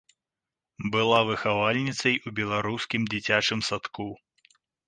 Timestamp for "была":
0.95-1.19